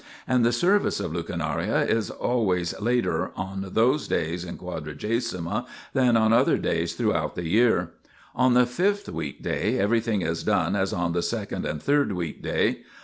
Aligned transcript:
And 0.27 0.43
the 0.43 0.51
service 0.51 0.99
of 0.99 1.11
lucernare 1.11 1.87
is 1.87 2.09
always 2.09 2.73
later 2.81 3.29
on 3.35 3.63
those 3.73 4.07
days 4.07 4.43
in 4.43 4.57
Quadragesima 4.57 5.67
than 5.93 6.17
on 6.17 6.33
other 6.33 6.57
days 6.57 6.95
throughout 6.95 7.35
the 7.35 7.47
year. 7.47 7.91
On 8.33 8.55
the 8.55 8.65
fifth 8.65 9.09
weekday 9.09 9.77
everything 9.77 10.23
is 10.23 10.43
done 10.43 10.75
as 10.75 10.91
on 10.91 11.13
the 11.13 11.21
second 11.21 11.67
and 11.67 11.79
third 11.83 12.13
weekday. 12.13 12.79